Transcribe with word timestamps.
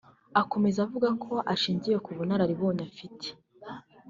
Akomeza 0.41 0.77
avuga 0.85 1.09
ko 1.23 1.33
ashingiye 1.53 1.97
ku 2.05 2.09
bunararibonye 2.17 2.81
afite 2.89 3.27